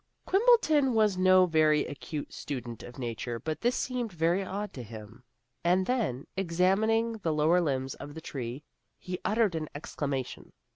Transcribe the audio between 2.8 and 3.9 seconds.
of nature, but this